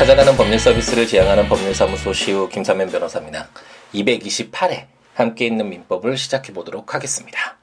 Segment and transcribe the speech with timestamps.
[0.00, 3.50] 찾아가는 법률 서비스를 지향하는 법률사무소 시우 김삼현 변호사입니다.
[3.92, 7.58] 228회 함께 있는 민법을 시작해 보도록 하겠습니다.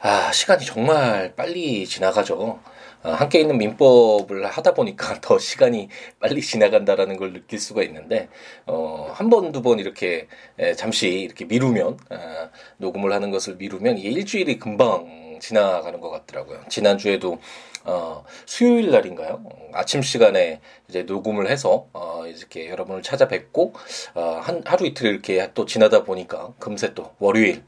[0.00, 2.58] 아, 시간이 정말 빨리 지나가죠.
[3.04, 5.88] 어, 함께 있는 민법을 하다 보니까 더 시간이
[6.18, 8.28] 빨리 지나간다라는 걸 느낄 수가 있는데
[8.66, 10.26] 어, 한 번, 두 번 이렇게
[10.58, 16.60] 에, 잠시 이렇게 미루면 아, 녹음을 하는 것을 미루면 이게 일주일이 금방 지나가는 것 같더라고요.
[16.68, 17.38] 지난주에도
[17.84, 19.42] 어, 수요일 날인가요?
[19.72, 23.72] 아침 시간에 이제 녹음을 해서 어, 이렇게 여러분을 찾아뵙고
[24.14, 27.64] 어, 한 하루 이틀 이렇게 또 지나다 보니까 금세 또 월요일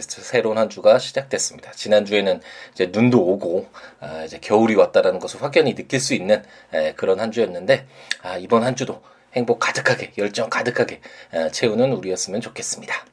[0.00, 1.72] 새로운 한 주가 시작됐습니다.
[1.72, 2.40] 지난 주에는
[2.72, 3.68] 이제 눈도 오고
[4.00, 6.42] 아, 이제 겨울이 왔다라는 것을 확연히 느낄 수 있는
[6.72, 7.86] 에, 그런 한 주였는데
[8.22, 9.02] 아, 이번 한 주도
[9.34, 11.00] 행복 가득하게 열정 가득하게
[11.34, 13.06] 에, 채우는 우리였으면 좋겠습니다.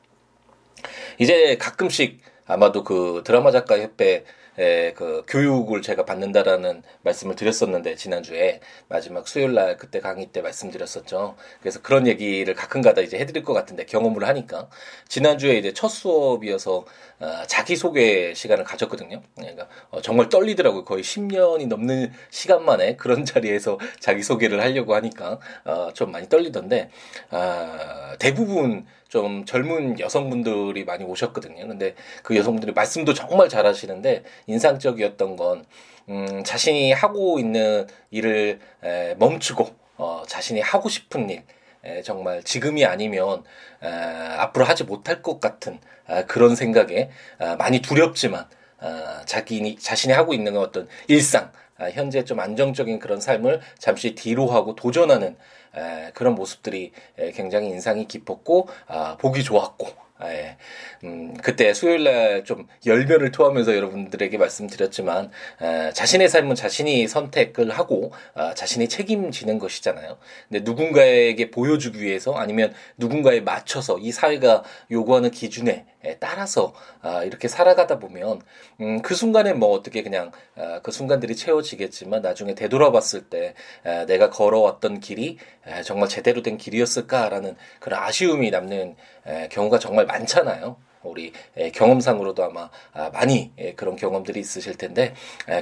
[1.19, 4.23] 이제 가끔씩 아마도 그 드라마 작가 협회
[4.59, 11.35] 에, 그 교육을 제가 받는다라는 말씀을 드렸었는데 지난주에 마지막 수요일 날 그때 강의 때 말씀드렸었죠.
[11.61, 14.67] 그래서 그런 얘기를 가끔가다 이제 해드릴 것 같은데 경험을 하니까
[15.07, 16.85] 지난주에 이제 첫 수업이어서
[17.19, 19.21] 어, 자기 소개 시간을 가졌거든요.
[19.35, 20.85] 그러니까 어, 정말 떨리더라고요.
[20.85, 26.89] 거의 10년이 넘는 시간 만에 그런 자리에서 자기 소개를 하려고 하니까 어, 좀 많이 떨리던데
[27.29, 31.67] 아, 대부분 좀 젊은 여성분들이 많이 오셨거든요.
[31.67, 35.65] 근데 그 여성분들이 말씀도 정말 잘하시는데 인상적이었던 건
[36.09, 41.43] 음, 자신이 하고 있는 일을 에, 멈추고 어, 자신이 하고 싶은 일
[41.83, 43.43] 에, 정말 지금이 아니면
[43.81, 48.45] 에, 앞으로 하지 못할 것 같은 아, 그런 생각에 아, 많이 두렵지만
[48.79, 54.47] 아, 자기 자신이 하고 있는 어떤 일상 아, 현재 좀 안정적인 그런 삶을 잠시 뒤로
[54.47, 55.35] 하고 도전하는
[55.75, 60.57] 에, 그런 모습들이 에, 굉장히 인상이 깊었고 아, 보기 좋았고 예.
[61.03, 65.29] 음, 그때 수요일 날좀 열변을 토하면서 여러분들에게 말씀드렸지만,
[65.61, 70.17] 에, 자신의 삶은 자신이 선택을 하고, 아, 자신이 책임지는 것이잖아요.
[70.49, 75.85] 근데 누군가에게 보여주기 위해서 아니면 누군가에 맞춰서 이 사회가 요구하는 기준에
[76.19, 78.41] 따라서 아, 이렇게 살아가다 보면
[78.81, 83.53] 음, 그 순간에 뭐 어떻게 그냥 아, 그 순간들이 채워지겠지만 나중에 되돌아봤을 때
[83.83, 90.05] 아, 내가 걸어왔던 길이 아, 정말 제대로 된 길이었을까라는 그런 아쉬움이 남는 아, 경우가 정말
[90.05, 90.77] 많잖아요.
[91.07, 91.33] 우리
[91.73, 95.13] 경험상으로도 아마 아, 많이 그런 경험들이 있으실 텐데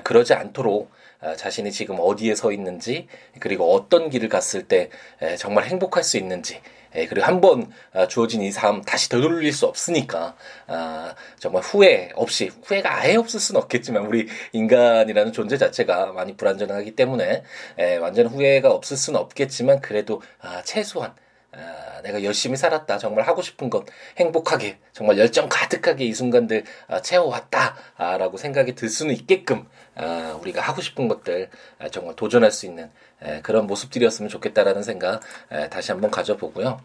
[0.04, 0.92] 그러지 않도록
[1.22, 3.08] 아, 자신이 지금 어디에 서 있는지
[3.40, 4.90] 그리고 어떤 길을 갔을 때
[5.38, 6.60] 정말 행복할 수 있는지
[6.96, 10.36] 예, 그리고 한번 아, 주어진 이 삶 다시 되돌릴 수 없으니까
[10.68, 16.96] 아, 정말 후회 없이 후회가 아예 없을 수는 없겠지만 우리 인간이라는 존재 자체가 많이 불안전하기
[16.96, 17.44] 때문에
[17.80, 21.14] 예, 완전 후회가 없을 수는 없겠지만 그래도 아, 최소한
[21.58, 22.98] 아, 내가 열심히 살았다.
[22.98, 23.86] 정말 하고 싶은 것
[24.18, 30.82] 행복하게 정말 열정 가득하게 이 순간들 아, 채워왔다라고 생각이 들 수는 있게끔 아, 우리가 하고
[30.82, 31.50] 싶은 것들
[31.80, 35.22] 아, 정말 도전할 수 있는 에, 그런 모습들이었으면 좋겠다라는 생각
[35.52, 36.82] 에, 다시 한번 가져보고요.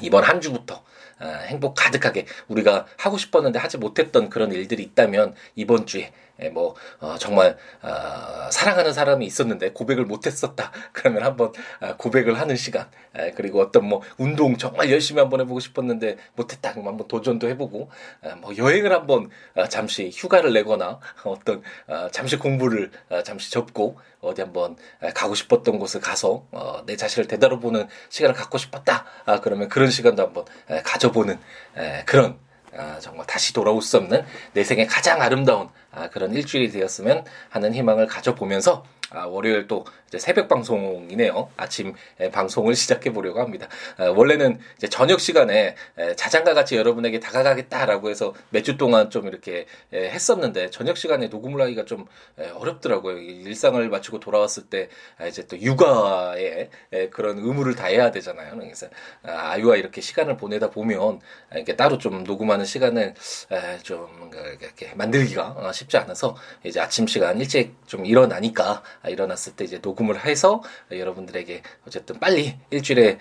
[0.00, 0.82] 이번 한 주부터
[1.20, 6.12] 어, 행복 가득하게 우리가 하고 싶었는데 하지 못했던 그런 일들이 있다면 이번 주에 예,
[6.48, 10.72] 뭐 어, 정말 어, 사랑하는 사람이 있었는데 고백을 못했었다.
[10.92, 12.88] 그러면 한번 어, 고백을 하는 시간.
[13.18, 16.72] 예, 그리고 어떤 뭐 운동 정말 열심히 한번 해보고 싶었는데 못했다.
[16.72, 17.90] 그럼 한번 도전도 해보고
[18.22, 23.98] 어, 뭐 여행을 한번 어, 잠시 휴가를 내거나 어떤 어, 잠시 공부를 어, 잠시 접고
[24.20, 24.76] 어디 한번
[25.14, 29.06] 가고 싶었던 곳을 가서 어, 내 자신을 되돌아보는 시간을 갖고 싶었다.
[29.24, 31.38] 아, 그러면 그런 시간도 한번 에, 가져보는
[31.76, 32.38] 에, 그런
[32.76, 35.70] 아, 정말 다시 돌아올 수 없는 내 생애 가장 아름다운 아,
[36.12, 41.50] 그런 일주일이 되었으면 하는 희망을 가져보면서 아, 월요일 또 이제 새벽 방송이네요.
[41.56, 43.68] 아침 에, 방송을 시작해 보려고 합니다.
[43.96, 49.26] 아, 원래는 이제 저녁 시간에 에, 자장가 같이 여러분에게 다가가겠다라고 해서 몇 주 동안 좀
[49.26, 52.06] 이렇게 에, 했었는데 저녁 시간에 녹음을 하기가 좀
[52.38, 53.18] 에, 어렵더라고요.
[53.18, 54.88] 일상을 마치고 돌아왔을 때
[55.18, 58.56] 아, 이제 또 육아에 에, 그런 의무를 다해야 되잖아요.
[58.58, 58.86] 그래서
[59.22, 61.20] 아, 아유와 이렇게 시간을 보내다 보면
[61.50, 63.14] 아, 이렇게 따로 좀 녹음하는 시간을
[63.52, 64.30] 에, 좀
[64.60, 69.78] 이렇게 만들기가 어, 쉽지 않아서 이제 아침 시간 일찍 좀 일어나니까 아, 일어났을 때 이제
[69.82, 73.18] 녹음을 해서 여러분들에게 어쨌든 빨리 일주일에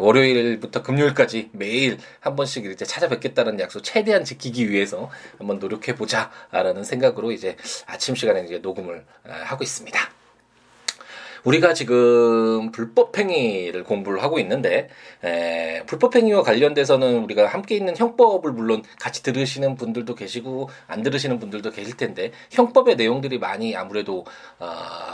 [0.00, 7.32] 월요일부터 금요일까지 매일 한 번씩 이제 찾아뵙겠다는 약속 최대한 지키기 위해서 한번 노력해 보자라는 생각으로
[7.32, 10.17] 이제 아침 시간에 이제 녹음을 아, 하고 있습니다.
[11.48, 14.88] 우리가 지금 불법행위를 공부를 하고 있는데
[15.24, 21.70] 에, 불법행위와 관련돼서는 우리가 함께 있는 형법을 물론 같이 들으시는 분들도 계시고 안 들으시는 분들도
[21.70, 24.26] 계실 텐데 형법의 내용들이 많이 아무래도
[24.58, 24.68] 어,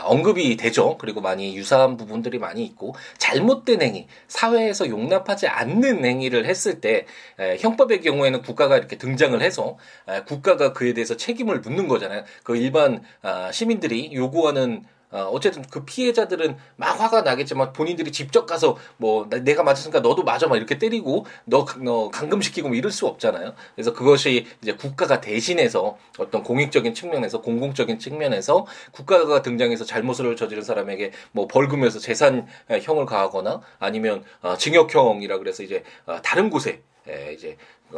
[0.06, 0.98] 언급이 되죠.
[0.98, 7.06] 그리고 많이 유사한 부분들이 많이 있고 잘못된 행위, 사회에서 용납하지 않는 행위를 했을 때
[7.38, 9.78] 에, 형법의 경우에는 국가가 이렇게 등장을 해서
[10.08, 12.24] 에, 국가가 그에 대해서 책임을 묻는 거잖아요.
[12.42, 14.82] 그 일반 아, 시민들이 요구하는
[15.14, 20.48] 어, 어쨌든 그 피해자들은 막 화가 나겠지만 본인들이 직접 가서 뭐 내가 맞았으니까 너도 맞아
[20.48, 23.54] 막 이렇게 때리고 너, 너 감금시키고 뭐 이럴 수 없잖아요.
[23.76, 31.12] 그래서 그것이 이제 국가가 대신해서 어떤 공익적인 측면에서 공공적인 측면에서 국가가 등장해서 잘못을 저지른 사람에게
[31.30, 36.80] 뭐 벌금에서 재산형을 가하거나 아니면 어, 징역형이라 그래서 이제 어, 다른 곳에 에,
[37.34, 37.56] 이제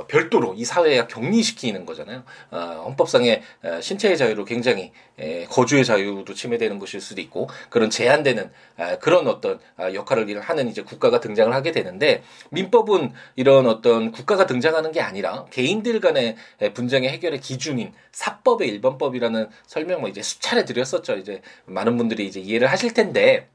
[0.09, 2.25] 별도로 이 사회에 격리시키는 거잖아요.
[2.51, 8.51] 어, 헌법상의 어, 신체의 자유로 굉장히 에, 거주의 자유도 침해되는 것일 수도 있고 그런 제한되는
[8.77, 14.47] 아, 그런 어떤 아, 역할을 하는 이제 국가가 등장을 하게 되는데 민법은 이런 어떤 국가가
[14.47, 16.37] 등장하는 게 아니라 개인들 간의
[16.75, 21.17] 분쟁의 해결의 기준인 사법의 일반법이라는 설명을 이제 수차례 드렸었죠.
[21.17, 23.49] 이제 많은 분들이 이제 이해를 하실 텐데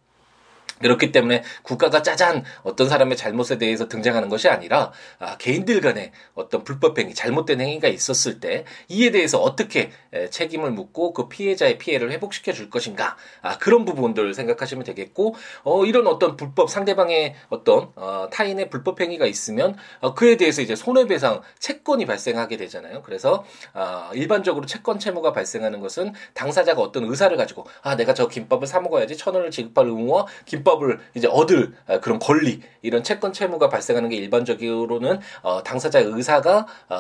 [0.82, 6.64] 그렇기 때문에 국가가 짜잔 어떤 사람의 잘못에 대해서 등장하는 것이 아니라 아, 개인들 간의 어떤
[6.64, 12.12] 불법 행위, 잘못된 행위가 있었을 때 이에 대해서 어떻게 에, 책임을 묻고 그 피해자의 피해를
[12.12, 18.28] 회복시켜 줄 것인가 아, 그런 부분들을 생각하시면 되겠고 어, 이런 어떤 불법 상대방의 어떤 어,
[18.32, 23.02] 타인의 불법 행위가 있으면 어, 그에 대해서 이제 손해배상 채권이 발생하게 되잖아요.
[23.04, 28.68] 그래서 아, 일반적으로 채권 채무가 발생하는 것은 당사자가 어떤 의사를 가지고 아 내가 저 김밥을
[28.68, 33.34] 사 먹어야지 천 원을 지급할 의무와 김밥 불법을 이제 얻을 아, 그런 권리 이런 채권
[33.34, 36.96] 채무가 발생하는 게 일반적으로는 어, 당사자의 의사가 어,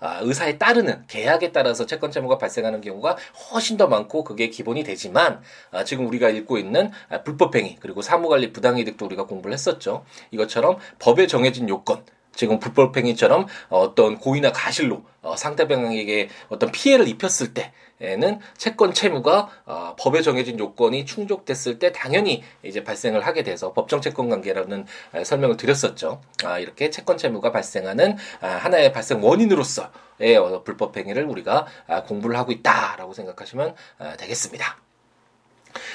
[0.00, 3.16] 아, 의사에 따르는 계약에 따라서 채권 채무가 발생하는 경우가
[3.50, 5.40] 훨씬 더 많고 그게 기본이 되지만
[5.70, 10.04] 아, 지금 우리가 읽고 있는 아, 불법행위 그리고 사무관리 부당이득도 우리가 공부를 했었죠.
[10.30, 12.02] 이것처럼 법에 정해진 요건
[12.38, 19.96] 지금 불법행위처럼 어떤 고의나 가실로 어, 상대방에게 어떤 피해를 입혔을 때 에는 채권 채무가 어,
[19.98, 25.56] 법에 정해진 요건이 충족됐을 때 당연히 이제 발생을 하게 돼서 법정 채권 관계라는 에, 설명을
[25.56, 26.20] 드렸었죠.
[26.44, 32.38] 아, 이렇게 채권 채무가 발생하는 아, 하나의 발생 원인으로서의 어, 불법 행위를 우리가 아, 공부를
[32.38, 34.87] 하고 있다라고 생각하시면 아, 되겠습니다.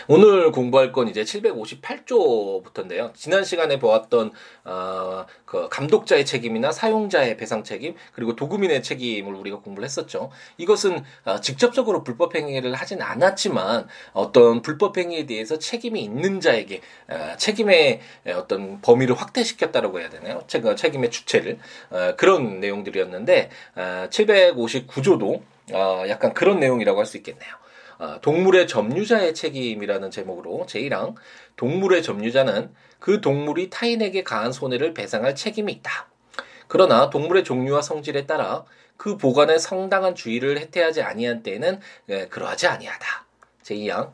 [0.07, 3.13] 오늘 공부할 건 이제 758조부터인데요.
[3.13, 4.31] 지난 시간에 보았던
[4.65, 10.31] 어, 그 감독자의 책임이나 사용자의 배상 책임 그리고 도구민의 책임을 우리가 공부를 했었죠.
[10.57, 17.35] 이것은 어, 직접적으로 불법 행위를 하진 않았지만 어떤 불법 행위에 대해서 책임이 있는 자에게 어,
[17.37, 18.01] 책임의
[18.35, 20.43] 어떤 범위를 확대시켰다라고 해야 되나요?
[20.47, 21.59] 책, 책임의 주체를
[21.89, 25.41] 어, 그런 내용들이었는데 어, 759조도
[25.71, 27.63] 어, 약간 그런 내용이라고 할 수 있겠네요.
[27.97, 31.15] 아, 동물의 점유자의 책임이라는 제목으로 제1항
[31.55, 36.07] 동물의 점유자는 그 동물이 타인에게 가한 손해를 배상할 책임이 있다.
[36.67, 38.65] 그러나 동물의 종류와 성질에 따라
[38.97, 41.79] 그 보관에 상당한 주의를 해태하지 아니한 때에는
[42.09, 43.25] 예, 그러하지 아니하다.
[43.63, 44.11] 제2항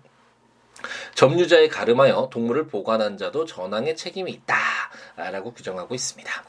[1.16, 6.44] 점유자에 가름하여 동물을 보관한 자도 전항의 책임이 있다라고 규정하고 있습니다.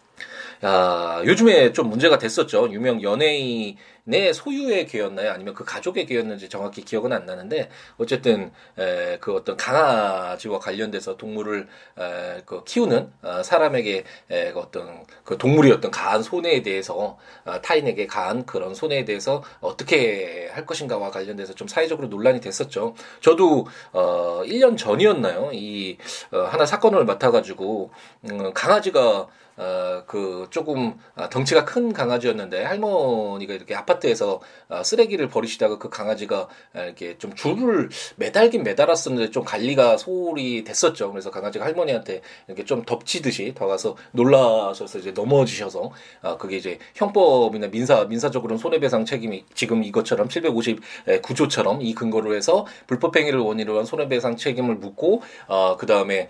[0.64, 2.70] 야, 요즘에 좀 문제가 됐었죠.
[2.70, 5.30] 유명 연예인 내 소유의 개였나요?
[5.30, 11.68] 아니면 그 가족의 개였는지 정확히 기억은 안 나는데 어쨌든 에, 그 어떤 강아지와 관련돼서 동물을
[11.98, 17.60] 에, 그 키우는 어, 사람에게 에, 그 어떤 그 동물이 어떤 가한 손해에 대해서 어,
[17.60, 22.94] 타인에게 가한 그런 손해에 대해서 어떻게 할 것인가와 관련돼서 좀 사회적으로 논란이 됐었죠.
[23.20, 25.50] 저도 어 1년 전이었나요?
[25.52, 25.98] 이
[26.32, 27.90] 어, 하나 사건을 맡아가지고
[28.30, 35.28] 음, 강아지가 어, 그 조금 아, 덩치가 큰 강아지였는데 할머니가 이렇게 아파 트에서 어, 쓰레기를
[35.28, 41.10] 버리시다가 그 강아지가 이렇게 좀 줄을 매달긴 매달았었는데 좀 관리가 소홀히 됐었죠.
[41.10, 45.90] 그래서 강아지가 할머니한테 이렇게 좀 덮치듯이 다가서 놀라셔서 이제 넘어지셔서
[46.22, 53.40] 아, 그게 이제 형법이나 민사 민사적으로는 손해배상 책임이 지금 이것처럼 759조처럼 이 근거로 해서 불법행위를
[53.40, 56.28] 원인으로 한 손해배상 책임을 묻고 어, 그 다음에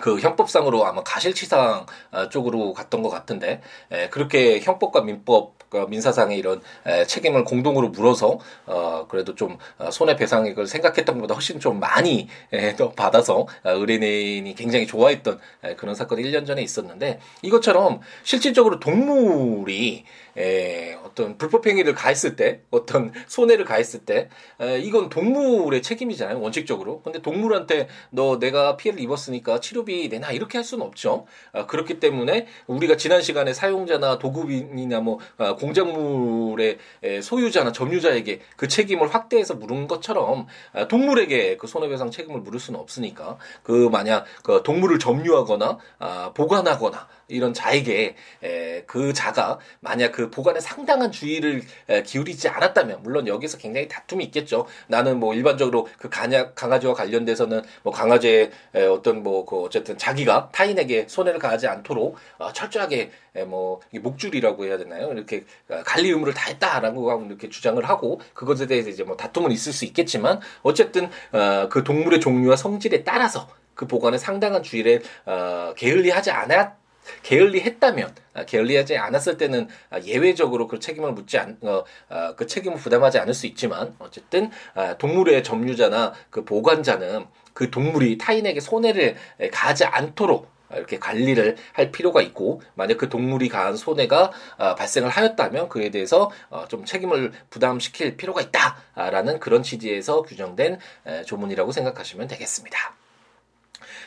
[0.00, 3.60] 그 형법상으로 아마 가실치상 아, 쪽으로 갔던 것 같은데
[3.92, 9.90] 에, 그렇게 형법과 민법 그 민사상의 이런 에, 책임을 공동으로 물어서 어 그래도 좀 어,
[9.90, 15.94] 손해배상액을 생각했던 것보다 훨씬 좀 많이 에, 더 받아서 어, 의뢰인이 굉장히 좋아했던 에, 그런
[15.94, 20.04] 사건이 1년 전에 있었는데 이것처럼 실질적으로 동물이
[20.36, 24.28] 에, 어떤 불법 행위를 가했을 때 어떤 손해를 가했을 때
[24.60, 27.02] 에, 이건 동물의 책임이잖아요 원칙적으로.
[27.02, 31.26] 근데 동물한테 너 내가 피해를 입었으니까 치료비 내놔 이렇게 할 수는 없죠.
[31.52, 36.78] 아, 그렇기 때문에 우리가 지난 시간에 사용자나 도급인이나 뭐 아, 공작물의
[37.22, 43.36] 소유자나 점유자에게 그 책임을 확대해서 물은 것처럼 아, 동물에게 그 손해배상 책임을 물을 수는 없으니까
[43.62, 50.60] 그 만약 그 동물을 점유하거나 아, 보관하거나 이런 자에게 에, 그 자가 만약 그 보관에
[50.60, 54.66] 상당한 주의를 에, 기울이지 않았다면 물론 여기서 굉장히 다툼이 있겠죠.
[54.86, 60.50] 나는 뭐 일반적으로 그 강약 강아지와 관련돼서는 뭐 강아지의 에, 어떤 뭐 그 어쨌든 자기가
[60.52, 65.12] 타인에게 손해를 가하지 않도록 어, 철저하게 에, 뭐 목줄이라고 해야 되나요?
[65.12, 69.84] 이렇게 어, 관리 의무를 다했다라고 이렇게 주장을 하고 그것에 대해서 이제 뭐 다툼은 있을 수
[69.84, 76.79] 있겠지만 어쨌든 어, 그 동물의 종류와 성질에 따라서 그 보관에 상당한 주의를 어, 게을리하지 않았
[77.22, 82.78] 게을리했다면 아, 게을리하지 않았을 때는 아, 예외적으로 그 책임을 묻지 않, 어, 어, 그 책임을
[82.78, 89.16] 부담하지 않을 수 있지만 어쨌든 아, 동물의 점유자나 그 보관자는 그 동물이 타인에게 손해를
[89.52, 95.68] 가하지 않도록 이렇게 관리를 할 필요가 있고 만약 그 동물이 가한 손해가 어, 발생을 하였다면
[95.68, 102.94] 그에 대해서 어, 좀 책임을 부담시킬 필요가 있다라는 그런 취지에서 규정된 에, 조문이라고 생각하시면 되겠습니다.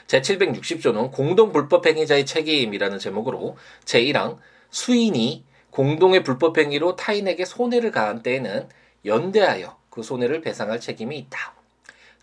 [0.07, 4.37] 제760조는 공동불법행위자의 책임이라는 제목으로 제1항
[4.69, 8.69] 수인이 공동의 불법행위로 타인에게 손해를 가한 때에는
[9.05, 11.53] 연대하여 그 손해를 배상할 책임이 있다.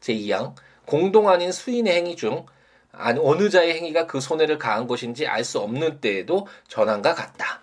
[0.01, 0.55] 제2항
[0.87, 2.47] 공동 아닌 수인의 행위 중
[2.93, 7.63] 어느 자의 행위가 그 손해를 가한 것인지 알 수 없는 때에도 전환과 같다.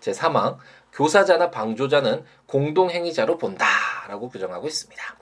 [0.00, 0.58] 제3항
[0.92, 5.16] 교사자나 방조자는 공동행위자로 본다라고 규정하고 있습니다.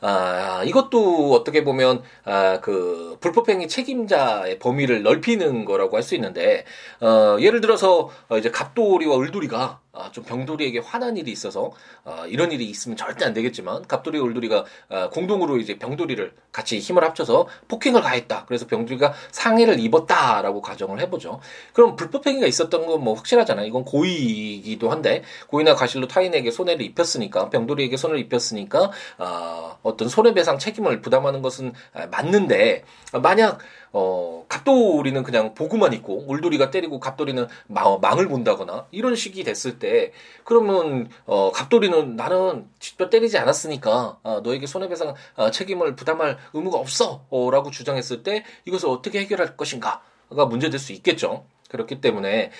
[0.00, 6.64] 아, 이것도 어떻게 보면 아, 그 불법행위 책임자의 범위를 넓히는 거라고 할 수 있는데
[7.00, 11.70] 어, 예를 들어서 어, 이제 갑돌이와 을돌이가 아, 좀 병돌이에게 화난 일이 있어서
[12.04, 17.04] 아, 이런 일이 있으면 절대 안 되겠지만 갑돌이 올돌이가 아, 공동으로 이제 병돌이를 같이 힘을
[17.04, 18.44] 합쳐서 폭행을 가했다.
[18.46, 21.40] 그래서 병돌이가 상해를 입었다라고 가정을 해보죠.
[21.72, 23.66] 그럼 불법행위가 있었던 건 뭐 확실하잖아요.
[23.66, 31.00] 이건 고의이기도 한데 고의나 가실로 타인에게 손해를 입혔으니까 병돌이에게 손해를 입혔으니까 아, 어떤 손해배상 책임을
[31.02, 32.84] 부담하는 것은 아, 맞는데
[33.22, 33.58] 만약
[33.96, 40.12] 어, 갑돌이는 그냥 보고만 있고 울돌이가 때리고 갑돌이는 망, 망을 본다거나 이런 식이 됐을 때
[40.42, 47.24] 그러면 어, 갑돌이는 나는 직접 때리지 않았으니까 어, 너에게 손해배상 어, 책임을 부담할 의무가 없어
[47.30, 51.46] 어, 라고 주장했을 때 이것을 어떻게 해결할 것인가가 문제될 수 있겠죠.
[51.70, 52.52] 그렇기 때문에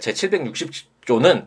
[0.00, 1.44] 제 760조는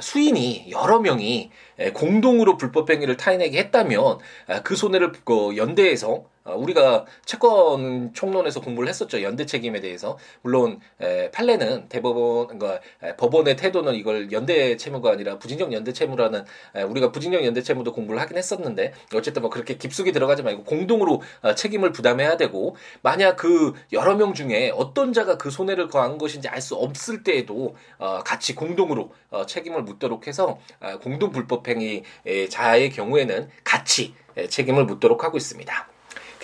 [0.00, 1.50] 수인이 여러 명이
[1.94, 4.18] 공동으로 불법 행위를 타인에게 했다면
[4.62, 9.22] 그 손해를 그 연대해서 어, 우리가 채권 총론에서 공부를 했었죠.
[9.22, 10.18] 연대 책임에 대해서.
[10.42, 16.44] 물론 에, 판례는 대법원 그러니까 에, 법원의 태도는 이걸 연대 채무가 아니라 부진적 연대 채무라는
[16.76, 21.22] 에, 우리가 부진적 연대 채무도 공부를 하긴 했었는데 어쨌든 뭐 그렇게 깊숙이 들어가지 말고 공동으로
[21.42, 26.48] 어, 책임을 부담해야 되고 만약 그 여러 명 중에 어떤 자가 그 손해를 거한 것인지
[26.48, 32.02] 알 수 없을 때에도 어, 같이 공동으로 어, 책임을 묻도록 해서 어, 공동 불법행위
[32.48, 34.14] 자의 경우에는 같이
[34.48, 35.93] 책임을 묻도록 하고 있습니다.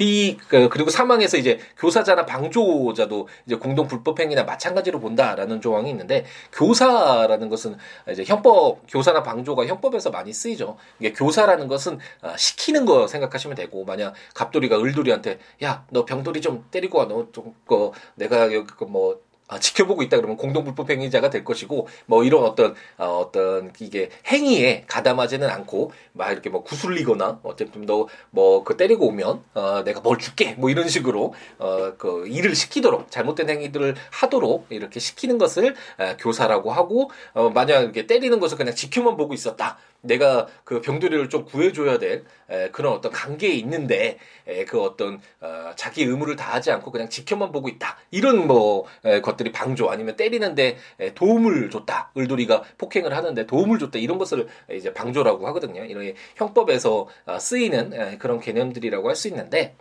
[0.00, 6.24] 이 그, 그리고 사망해서 이제 교사자나 방조자도 이제 공동 불법 행위나 마찬가지로 본다라는 조항이 있는데
[6.52, 7.76] 교사라는 것은
[8.10, 10.76] 이제 형법 교사나 방조가 형법에서 많이 쓰이죠.
[10.98, 16.64] 이게 교사라는 것은 아, 시키는 거 생각하시면 되고 만약 갑돌이가 을돌이한테 야 너 병돌이 좀
[16.70, 22.24] 때리고 와 너좀그 내가 여기 그뭐 아, 지켜보고 있다 그러면 공동불법 행위자가 될 것이고 뭐
[22.24, 28.76] 이런 어떤 어, 어떤 이게 행위에 가담하지는 않고 막 이렇게 뭐 구슬리거나 어쨌든 너뭐 그
[28.76, 30.54] 때리고 오면 어, 내가 뭘 줄게?
[30.54, 36.70] 뭐 이런 식으로 어, 그 일을 시키도록 잘못된 행위들을 하도록 이렇게 시키는 것을 에, 교사라고
[36.72, 41.98] 하고 어, 만약 이렇게 때리는 것을 그냥 지켜만 보고 있었다 내가 그 병들이를 좀 구해줘야
[41.98, 47.08] 될 에, 그런 어떤 관계에 있는데 에, 그 어떤 어, 자기 의무를 다하지 않고 그냥
[47.08, 47.98] 지켜만 보고 있다.
[48.10, 52.12] 이런 뭐 에, 것들이 방조 아니면 때리는데 에, 도움을 줬다.
[52.16, 53.98] 을돌이가 폭행을 하는데 도움을 줬다.
[53.98, 55.84] 이런 것을 이제 방조라고 하거든요.
[55.84, 59.76] 이런 형법에서 어, 쓰이는 에, 그런 개념들이라고 할 수 있는데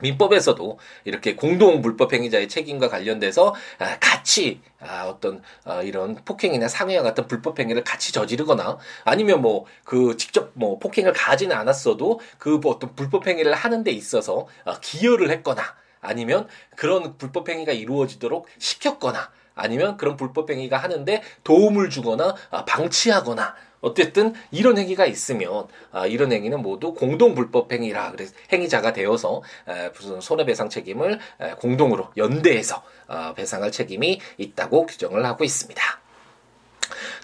[0.00, 7.02] 민법에서도 이렇게 공동 불법 행위자의 책임과 관련돼서 아, 같이 아, 어떤 아, 이런 폭행이나 상해와
[7.02, 12.94] 같은 불법 행위를 같이 저지르거나 아니면 뭐 그 직접 뭐 폭행을 가하지는 않았어도 그 어떤
[12.94, 14.46] 불법 행위를 하는 데 있어서
[14.80, 15.62] 기여를 했거나
[16.00, 22.34] 아니면 그런 불법 행위가 이루어지도록 시켰거나 아니면 그런 불법 행위가 하는데 도움을 주거나
[22.66, 29.42] 방치하거나 어쨌든 이런 행위가 있으면 아, 이런 행위는 모두 공동 불법 행위라 그래서 행위자가 되어서
[29.68, 35.82] 에, 무슨 손해배상 책임을 에, 공동으로 연대해서 어, 배상할 책임이 있다고 규정을 하고 있습니다.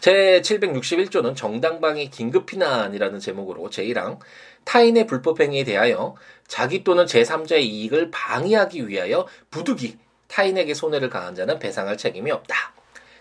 [0.01, 4.19] 제 761조는 정당방위 긴급피난이라는 제목으로 제1항
[4.65, 6.15] 타인의 불법행위에 대하여
[6.47, 9.99] 자기 또는 제3자의 이익을 방해하기 위하여 부득이
[10.29, 12.75] 타인에게 손해를 가한 자는 배상할 책임이 없다.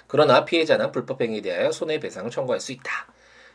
[0.08, 3.08] 그러나 피해자는 불법행위에 대하여 손해배상을 청구할 수 있다.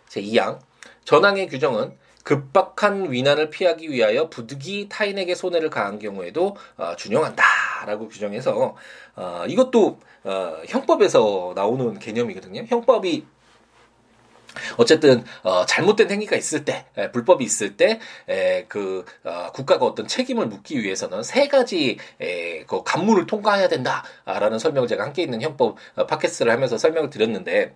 [0.09, 0.59] 제2항
[1.05, 7.45] 전항의 규정은 급박한 위난을 피하기 위하여 부득이 타인에게 손해를 가한 경우에도 어, 준용한다.
[7.85, 8.75] 된다라고 규정해서
[9.17, 12.65] 어, 이것도 어, 형법에서 나오는 개념이거든요.
[12.67, 13.27] 형법이
[14.77, 20.83] 어쨌든 어, 잘못된 행위가 있을 때 에, 불법이 있을 때그 어, 국가가 어떤 책임을 묻기
[20.83, 26.53] 위해서는 세 가지 에, 그 관문을 통과해야 된다라는 설명을 제가 함께 있는 형법 어, 팟캐스트를
[26.53, 27.75] 하면서 설명을 드렸는데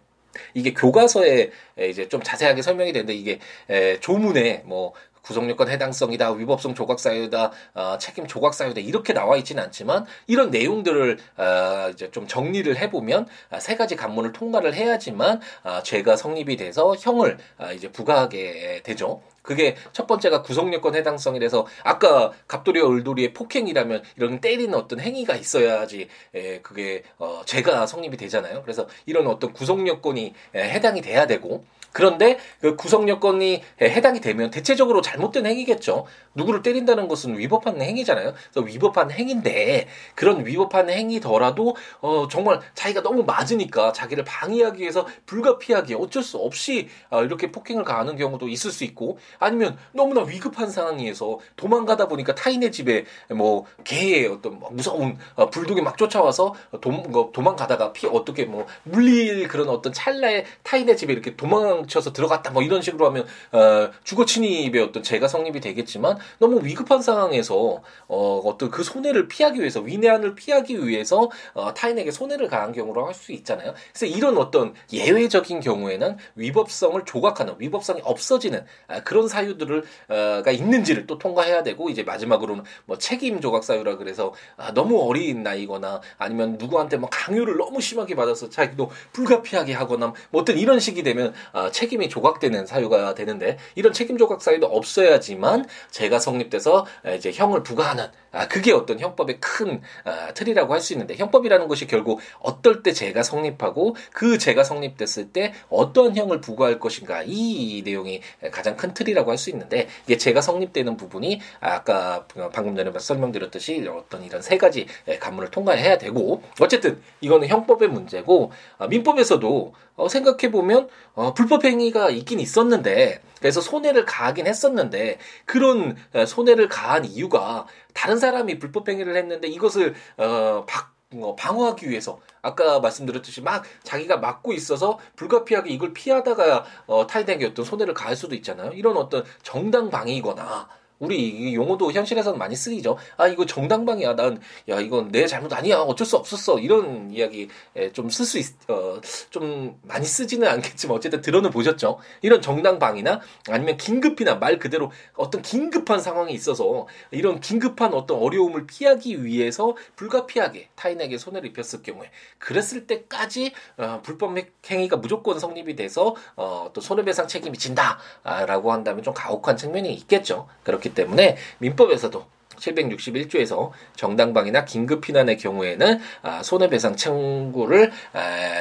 [0.55, 1.51] 이게 교과서에
[1.89, 4.93] 이제 좀 자세하게 설명이 되는데 이게 에, 조문에 뭐
[5.29, 11.19] 구속요건 해당성이다, 위법성 조각 사유다, 어, 책임 조각 사유다 이렇게 나와 있지는 않지만 이런 내용들을
[11.37, 16.97] 어, 이제 좀 정리를 해보면 아, 세 가지 관문을 통과를 해야지만 아, 죄가 성립이 돼서
[16.99, 19.21] 형을 아, 이제 부과하게 되죠.
[19.43, 26.61] 그게 첫 번째가 구속요건 해당성이라서 아까 갑돌이와 을돌이의 폭행이라면 이런 때리는 어떤 행위가 있어야지 에,
[26.61, 28.63] 그게 어, 죄가 성립이 되잖아요.
[28.63, 35.01] 그래서 이런 어떤 구속요건이 에, 해당이 돼야 되고 그런데 그 구성 요건이 해당이 되면 대체적으로
[35.01, 36.07] 잘못된 행위겠죠.
[36.35, 38.35] 누구를 때린다는 것은 위법한 행위잖아요.
[38.53, 45.95] 그래서 위법한 행위인데 그런 위법한 행위더라도 어 정말 자기가 너무 맞으니까 자기를 방해하기 위해서 불가피하게
[45.97, 51.39] 어쩔 수 없이 어 이렇게 폭행을 가하는 경우도 있을 수 있고 아니면 너무나 위급한 상황에서
[51.57, 57.93] 도망가다 보니까 타인의 집에 뭐 개의 어떤 무서운 어 불독이 막 쫓아와서 도, 뭐 도망가다가
[57.93, 62.81] 피 어떻게 뭐 물릴 그런 어떤 찰나에 타인의 집에 이렇게 도망 쳐서 들어갔다 뭐 이런
[62.81, 68.83] 식으로 하면 어 주거 침입의 어떤 죄가 성립이 되겠지만 너무 위급한 상황에서 어, 어떤 그
[68.83, 73.75] 손해를 피하기 위해서 위내한을 피하기 위해서 어, 타인에게 손해를 가한 경우로 할 수 있잖아요.
[73.93, 81.07] 그래서 이런 어떤 예외적인 경우에는 위법성을 조각하는 위법성이 없어지는 아, 그런 사유들을 어, 가 있는지를
[81.07, 86.57] 또 통과해야 되고 이제 마지막으로는 뭐 책임 조각 사유라 그래서 아, 너무 어린 나이거나 아니면
[86.59, 91.68] 누구한테 뭐 강요를 너무 심하게 받아서 자기도 불가피하게 하거나 뭐 어떤 이런 식이 되면 아,
[91.71, 98.47] 책임이 조각되는 사유가 되는데 이런 책임 조각 사유도 없어야지만 제가 성립돼서 이제 형을 부과하는 아,
[98.47, 103.25] 그게 어떤 형법의 큰 아, 틀이라고 할 수 있는데 형법이라는 것이 결국 어떨 때 죄가
[103.25, 108.21] 성립하고 그 죄가 성립됐을 때 어떤 형을 부과할 것인가 이 내용이
[108.53, 114.25] 가장 큰 틀이라고 할 수 있는데 이게 죄가 성립되는 부분이 아까 방금 전에 설명드렸듯이 어떤
[114.25, 114.87] 이런 세 가지
[115.21, 122.11] 관문을 통과해야 되고 어쨌든 이거는 형법의 문제고 아, 민법에서도 어, 생각해 보면 어, 불법 행위가
[122.11, 129.17] 있긴 있었는데 그래서 손해를 가하긴 했었는데 그런 어, 손해를 가한 이유가 다른 사람이 불법 행위를
[129.17, 135.95] 했는데 이것을 어, 박 어, 방어하기 위해서 아까 말씀드렸듯이 막 자기가 막고 있어서 불가피하게 이걸
[135.95, 138.73] 피하다가 어, 타인에게 어떤 손해를 가할 수도 있잖아요.
[138.73, 140.69] 이런 어떤 정당 방위거나
[140.99, 142.97] 우리 용어도 현실에서는 많이 쓰이죠.
[143.17, 144.17] 아 이거 정당방이야.
[144.17, 145.79] 난 야 이건 내 잘못 아니야.
[145.79, 146.59] 어쩔 수 없었어.
[146.59, 147.49] 이런 이야기
[147.93, 148.47] 좀 쓸수 있.
[148.69, 151.99] 어좀 많이 쓰지는 않겠지만 어쨌든 들어는 보셨죠.
[152.23, 159.25] 이런 정당방이나 아니면 긴급이나 말 그대로 어떤 긴급한 상황이 있어서 이런 긴급한 어떤 어려움을 피하기
[159.25, 164.37] 위해서 불가피하게 타인에게 손해를 입혔을 경우에 그랬을 때까지 어, 불법
[164.71, 170.49] 행위가 무조건 성립이 돼서 어, 또 손해배상 책임이 진다라고 한다면 좀 가혹한 측면이 있겠죠.
[170.63, 172.25] 그렇기 때문에 민법에서도
[172.59, 177.93] 761조에서 정당방위나 긴급 피난의 경우에는 아, 손해배상 청구를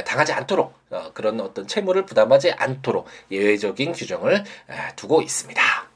[0.05, 4.43] 당하지 않도록 어, 그런 어떤 채무를 부담하지 않도록 예외적인 규정을
[4.95, 5.86] 두고 있습니다.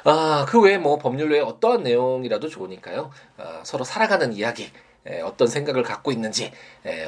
[0.03, 3.11] 아, 그 외에 뭐 법률 외에 어떠한 내용이라도 좋으니까요.
[3.37, 4.71] 어, 서로 살아가는 이야기,
[5.23, 6.51] 어떤 생각을 갖고 있는지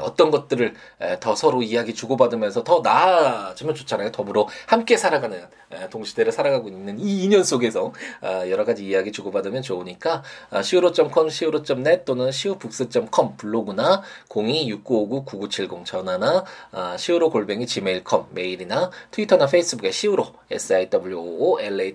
[0.01, 0.73] 어떤 것들을
[1.19, 4.11] 더 서로 이야기 주고받으면서 더 나아지면 좋잖아요.
[4.11, 5.47] 더불어 함께 살아가는
[5.89, 12.27] 동시대를 살아가고 있는 이 인연 속에서 아, 여러 가지 이야기 주고받으면 좋으니까 siwo.com, siwo.net 또는
[12.29, 16.45] siwobooks.com 블로그나 026959-9970 전화나
[16.95, 21.93] siwo 골뱅이 gmail.com 메일이나 트위터나 페이스북에 siwo siwoolaw에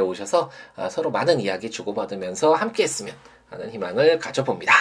[0.00, 3.14] 오셔서 아, 서로 많은 이야기 주고받으면서 함께 했으면
[3.50, 4.74] 하는 희망을 가져봅니다.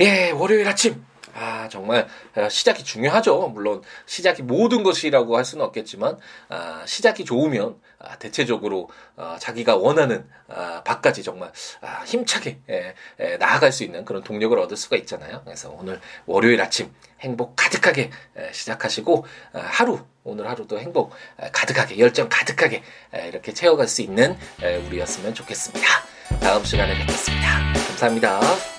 [0.00, 1.04] 예, 월요일 아침.
[1.34, 3.48] 아, 아, 정말 아, 시작이 중요하죠.
[3.48, 10.28] 물론 시작이 모든 것이라고 할 수는 없겠지만 아, 시작이 좋으면 아, 대체적으로 아, 자기가 원하는
[10.48, 15.42] 아, 밖까지 정말 아, 힘차게 예, 예, 나아갈 수 있는 그런 동력을 얻을 수가 있잖아요.
[15.44, 21.12] 그래서 오늘 월요일 아침 행복 가득하게 예, 시작하시고 아, 하루 오늘 하루도 행복
[21.52, 22.82] 가득하게 열정 가득하게
[23.28, 24.38] 이렇게 채워갈 수 있는
[24.86, 26.13] 우리였으면 좋겠습니다.
[26.40, 27.72] 다음 시간에 뵙겠습니다.
[27.88, 28.73] 감사합니다.